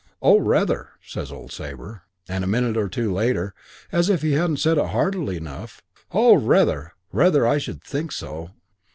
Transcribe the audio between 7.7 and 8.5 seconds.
think so.'"